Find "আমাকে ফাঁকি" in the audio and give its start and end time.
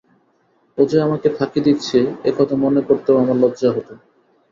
1.01-1.59